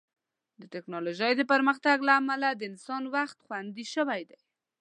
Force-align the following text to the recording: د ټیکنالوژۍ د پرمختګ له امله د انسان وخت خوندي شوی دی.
د 0.59 0.63
ټیکنالوژۍ 0.73 1.31
د 1.37 1.41
پرمختګ 1.51 1.97
له 2.07 2.13
امله 2.19 2.47
د 2.53 2.61
انسان 2.71 3.03
وخت 3.15 3.37
خوندي 3.45 3.85
شوی 3.95 4.21
دی. 4.29 4.39